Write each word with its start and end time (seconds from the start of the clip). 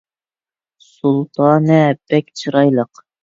سۇلتانە 0.85 1.77
بەك 2.13 2.33
چىرايلىق 2.41 3.05